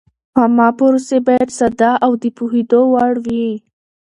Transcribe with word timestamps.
عامه 0.39 0.67
پروسې 0.77 1.17
باید 1.27 1.49
ساده 1.59 1.91
او 2.05 2.11
د 2.21 2.23
پوهېدو 2.37 2.81
وړ 2.93 3.13
وي. 3.25 3.47